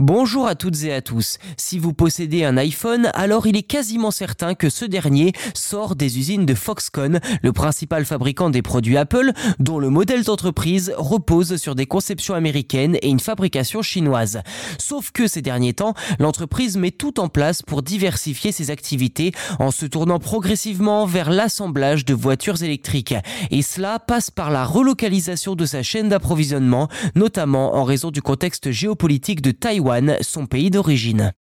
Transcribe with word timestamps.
Bonjour 0.00 0.48
à 0.48 0.56
toutes 0.56 0.82
et 0.82 0.92
à 0.92 1.02
tous. 1.02 1.38
Si 1.56 1.78
vous 1.78 1.92
possédez 1.92 2.42
un 2.42 2.56
iPhone, 2.56 3.12
alors 3.14 3.46
il 3.46 3.56
est 3.56 3.62
quasiment 3.62 4.10
certain 4.10 4.56
que 4.56 4.68
ce 4.68 4.84
dernier 4.84 5.30
sort 5.54 5.94
des 5.94 6.18
usines 6.18 6.44
de 6.44 6.54
Foxconn, 6.54 7.20
le 7.42 7.52
principal 7.52 8.04
fabricant 8.04 8.50
des 8.50 8.60
produits 8.60 8.96
Apple, 8.96 9.30
dont 9.60 9.78
le 9.78 9.90
modèle 9.90 10.24
d'entreprise 10.24 10.92
repose 10.96 11.58
sur 11.58 11.76
des 11.76 11.86
conceptions 11.86 12.34
américaines 12.34 12.96
et 13.02 13.08
une 13.08 13.20
fabrication 13.20 13.82
chinoise. 13.82 14.40
Sauf 14.78 15.12
que 15.12 15.28
ces 15.28 15.42
derniers 15.42 15.74
temps, 15.74 15.94
l'entreprise 16.18 16.76
met 16.76 16.90
tout 16.90 17.20
en 17.20 17.28
place 17.28 17.62
pour 17.62 17.82
diversifier 17.82 18.50
ses 18.50 18.72
activités 18.72 19.30
en 19.60 19.70
se 19.70 19.86
tournant 19.86 20.18
progressivement 20.18 21.06
vers 21.06 21.30
l'assemblage 21.30 22.04
de 22.04 22.14
voitures 22.14 22.64
électriques. 22.64 23.14
Et 23.52 23.62
cela 23.62 24.00
passe 24.00 24.32
par 24.32 24.50
la 24.50 24.64
relocalisation 24.64 25.54
de 25.54 25.66
sa 25.66 25.84
chaîne 25.84 26.08
d'approvisionnement, 26.08 26.88
notamment 27.14 27.76
en 27.76 27.84
raison 27.84 28.10
du 28.10 28.22
contexte 28.22 28.72
géopolitique 28.72 29.40
de 29.40 29.52
Taïwan 29.52 29.83
son 30.22 30.46
pays 30.46 30.70
d'origine. 30.70 31.32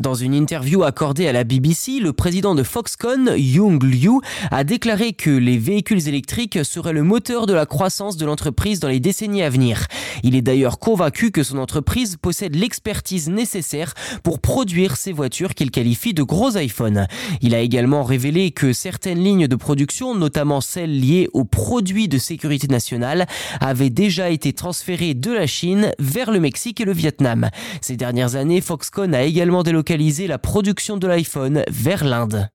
Dans 0.00 0.14
une 0.14 0.32
interview 0.32 0.84
accordée 0.84 1.28
à 1.28 1.32
la 1.32 1.44
BBC, 1.44 2.00
le 2.00 2.14
président 2.14 2.54
de 2.54 2.62
Foxconn, 2.62 3.34
Young 3.36 3.82
Liu, 3.82 4.20
a 4.50 4.64
déclaré 4.64 5.12
que 5.12 5.28
les 5.28 5.58
véhicules 5.58 6.08
électriques 6.08 6.64
seraient 6.64 6.94
le 6.94 7.02
moteur 7.02 7.44
de 7.44 7.52
la 7.52 7.66
croissance 7.66 8.16
de 8.16 8.24
l'entreprise 8.24 8.80
dans 8.80 8.88
les 8.88 9.00
décennies 9.00 9.42
à 9.42 9.50
venir. 9.50 9.88
Il 10.22 10.34
est 10.34 10.40
d'ailleurs 10.40 10.78
convaincu 10.78 11.30
que 11.30 11.42
son 11.42 11.58
entreprise 11.58 12.16
possède 12.16 12.56
l'expertise 12.56 13.28
nécessaire 13.28 13.92
pour 14.22 14.40
produire 14.40 14.96
ces 14.96 15.12
voitures 15.12 15.52
qu'il 15.54 15.70
qualifie 15.70 16.14
de 16.14 16.22
gros 16.22 16.56
iPhones. 16.56 17.06
Il 17.42 17.54
a 17.54 17.60
également 17.60 18.02
révélé 18.02 18.50
que 18.50 18.72
certaines 18.72 19.22
lignes 19.22 19.46
de 19.46 19.56
production, 19.56 20.14
notamment 20.14 20.62
celles 20.62 20.98
liées 20.98 21.28
aux 21.34 21.44
produits 21.44 22.08
de 22.08 22.16
sécurité 22.16 22.66
nationale, 22.66 23.26
avaient 23.60 23.90
déjà 23.90 24.30
été 24.30 24.54
transférées 24.54 25.12
de 25.12 25.32
la 25.32 25.46
Chine 25.46 25.92
vers 25.98 26.30
le 26.30 26.40
Mexique 26.40 26.80
et 26.80 26.86
le 26.86 26.94
Vietnam. 26.94 27.50
Ces 27.82 27.98
dernières 27.98 28.36
années, 28.36 28.62
Foxconn 28.62 29.14
a 29.14 29.24
également 29.24 29.62
délocalisé 29.62 29.81
la 30.26 30.38
production 30.38 30.96
de 30.96 31.06
l'iPhone 31.06 31.64
vers 31.68 32.04
l'Inde. 32.04 32.48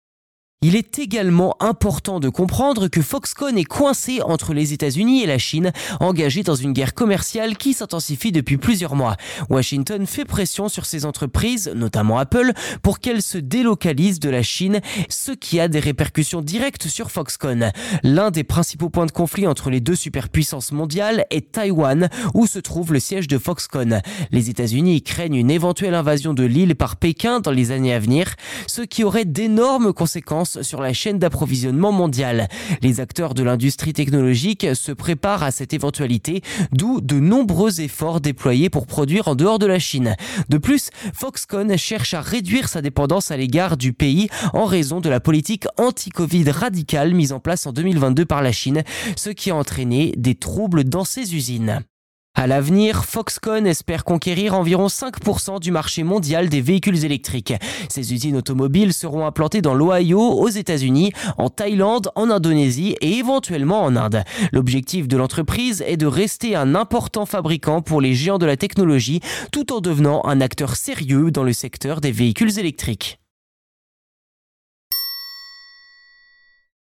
Il 0.63 0.75
est 0.75 0.97
également 0.97 1.55
important 1.59 2.19
de 2.19 2.29
comprendre 2.29 2.87
que 2.87 3.03
Foxconn 3.03 3.59
est 3.59 3.63
coincé 3.63 4.23
entre 4.23 4.55
les 4.55 4.73
États-Unis 4.73 5.21
et 5.21 5.27
la 5.27 5.37
Chine, 5.37 5.71
engagé 5.99 6.41
dans 6.41 6.55
une 6.55 6.73
guerre 6.73 6.95
commerciale 6.95 7.57
qui 7.57 7.73
s'intensifie 7.73 8.31
depuis 8.31 8.57
plusieurs 8.57 8.95
mois. 8.95 9.17
Washington 9.51 10.07
fait 10.07 10.25
pression 10.25 10.67
sur 10.67 10.87
ces 10.87 11.05
entreprises, 11.05 11.71
notamment 11.75 12.17
Apple, 12.17 12.53
pour 12.81 12.99
qu'elles 12.99 13.21
se 13.21 13.37
délocalisent 13.37 14.19
de 14.19 14.31
la 14.31 14.41
Chine, 14.41 14.81
ce 15.09 15.31
qui 15.31 15.59
a 15.59 15.67
des 15.67 15.79
répercussions 15.79 16.41
directes 16.41 16.87
sur 16.87 17.11
Foxconn. 17.11 17.71
L'un 18.01 18.31
des 18.31 18.43
principaux 18.43 18.89
points 18.89 19.05
de 19.05 19.11
conflit 19.11 19.45
entre 19.45 19.69
les 19.69 19.79
deux 19.79 19.93
superpuissances 19.93 20.71
mondiales 20.71 21.25
est 21.29 21.51
Taïwan, 21.51 22.09
où 22.33 22.47
se 22.47 22.57
trouve 22.57 22.93
le 22.93 22.99
siège 22.99 23.27
de 23.27 23.37
Foxconn. 23.37 24.01
Les 24.31 24.49
États-Unis 24.49 25.03
craignent 25.03 25.35
une 25.35 25.51
éventuelle 25.51 25.93
invasion 25.93 26.33
de 26.33 26.45
l'île 26.45 26.75
par 26.75 26.95
Pékin 26.95 27.41
dans 27.41 27.51
les 27.51 27.69
années 27.69 27.93
à 27.93 27.99
venir, 27.99 28.33
ce 28.65 28.81
qui 28.81 29.03
aurait 29.03 29.25
d'énormes 29.25 29.93
conséquences 29.93 30.46
sur 30.61 30.81
la 30.81 30.93
chaîne 30.93 31.19
d'approvisionnement 31.19 31.91
mondiale. 31.91 32.47
Les 32.81 32.99
acteurs 32.99 33.33
de 33.33 33.43
l'industrie 33.43 33.93
technologique 33.93 34.67
se 34.73 34.91
préparent 34.91 35.43
à 35.43 35.51
cette 35.51 35.73
éventualité, 35.73 36.41
d'où 36.71 37.01
de 37.01 37.19
nombreux 37.19 37.81
efforts 37.81 38.21
déployés 38.21 38.69
pour 38.69 38.87
produire 38.87 39.27
en 39.27 39.35
dehors 39.35 39.59
de 39.59 39.65
la 39.65 39.79
Chine. 39.79 40.15
De 40.49 40.57
plus, 40.57 40.89
Foxconn 41.13 41.77
cherche 41.77 42.13
à 42.13 42.21
réduire 42.21 42.69
sa 42.69 42.81
dépendance 42.81 43.31
à 43.31 43.37
l'égard 43.37 43.77
du 43.77 43.93
pays 43.93 44.29
en 44.53 44.65
raison 44.65 45.01
de 45.01 45.09
la 45.09 45.19
politique 45.19 45.65
anti-Covid 45.77 46.49
radicale 46.49 47.13
mise 47.13 47.33
en 47.33 47.39
place 47.39 47.65
en 47.65 47.73
2022 47.73 48.25
par 48.25 48.41
la 48.41 48.51
Chine, 48.51 48.83
ce 49.15 49.29
qui 49.29 49.51
a 49.51 49.55
entraîné 49.55 50.13
des 50.17 50.35
troubles 50.35 50.83
dans 50.83 51.05
ses 51.05 51.35
usines. 51.35 51.83
À 52.39 52.45
l'avenir, 52.45 53.03
Foxconn 53.03 53.65
espère 53.65 54.03
conquérir 54.03 54.53
environ 54.53 54.85
5% 54.85 55.59
du 55.59 55.71
marché 55.71 56.03
mondial 56.03 56.49
des 56.49 56.61
véhicules 56.61 57.03
électriques. 57.03 57.55
Ces 57.89 58.13
usines 58.13 58.37
automobiles 58.37 58.93
seront 58.93 59.25
implantées 59.25 59.63
dans 59.63 59.73
l'Ohio, 59.73 60.19
aux 60.19 60.47
États-Unis, 60.47 61.13
en 61.39 61.49
Thaïlande, 61.49 62.11
en 62.13 62.29
Indonésie 62.29 62.95
et 63.01 63.17
éventuellement 63.17 63.81
en 63.81 63.95
Inde. 63.95 64.23
L'objectif 64.51 65.07
de 65.07 65.17
l'entreprise 65.17 65.83
est 65.87 65.97
de 65.97 66.05
rester 66.05 66.55
un 66.55 66.75
important 66.75 67.25
fabricant 67.25 67.81
pour 67.81 68.01
les 68.01 68.13
géants 68.13 68.37
de 68.37 68.45
la 68.45 68.55
technologie 68.55 69.19
tout 69.51 69.73
en 69.73 69.81
devenant 69.81 70.23
un 70.25 70.39
acteur 70.39 70.75
sérieux 70.75 71.31
dans 71.31 71.43
le 71.43 71.53
secteur 71.53 72.01
des 72.01 72.11
véhicules 72.11 72.59
électriques. 72.59 73.17